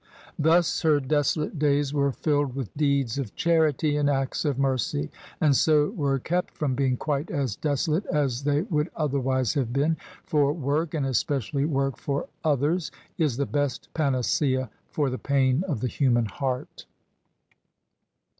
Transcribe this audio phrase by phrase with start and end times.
[0.39, 5.55] Thus her desolate days were filled with deeds of charity and acts of mercy, and
[5.55, 10.53] so were kept from being quite as desolate as they would otherwise have been: for
[10.53, 15.87] work— ^and especially work for others— is the best panacea for the pain of the
[15.87, 16.87] human heart.